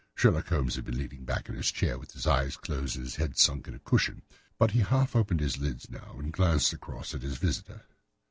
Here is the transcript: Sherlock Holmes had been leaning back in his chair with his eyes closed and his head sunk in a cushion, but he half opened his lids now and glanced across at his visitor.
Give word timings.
Sherlock 0.15 0.47
Holmes 0.47 0.73
had 0.77 0.85
been 0.85 0.97
leaning 0.97 1.25
back 1.25 1.47
in 1.47 1.53
his 1.53 1.69
chair 1.71 1.99
with 1.99 2.13
his 2.13 2.25
eyes 2.25 2.57
closed 2.57 2.95
and 2.95 3.05
his 3.05 3.17
head 3.17 3.37
sunk 3.37 3.67
in 3.67 3.75
a 3.75 3.77
cushion, 3.79 4.23
but 4.57 4.71
he 4.71 4.79
half 4.79 5.15
opened 5.15 5.41
his 5.41 5.59
lids 5.59 5.91
now 5.91 6.15
and 6.17 6.33
glanced 6.33 6.73
across 6.73 7.13
at 7.13 7.21
his 7.21 7.37
visitor. 7.37 7.83